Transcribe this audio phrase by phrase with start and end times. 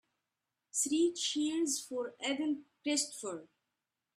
[0.73, 3.47] Three cheers for Aden Christopher.